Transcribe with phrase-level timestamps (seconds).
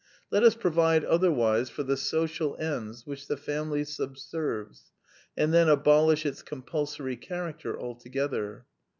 [0.31, 4.91] Let us provide otherwise for the social ends which the family subserves,
[5.37, 8.65] and then abolish its compulsory character altogether."